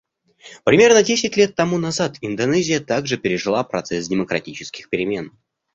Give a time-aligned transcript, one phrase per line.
[0.63, 5.31] Примерно десять лет тому назад Индонезия также пережила процесс демократических перемен.